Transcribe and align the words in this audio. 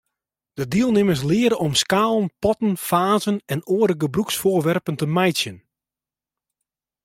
De 0.53 0.67
dielnimmers 0.67 1.23
leare 1.23 1.57
om 1.57 1.73
skalen, 1.73 2.31
potten, 2.39 2.77
fazen 2.77 3.41
en 3.51 3.65
oare 3.69 3.95
gebrûksfoarwerpen 4.01 4.95
te 4.97 5.05
meitsjen. 5.17 5.57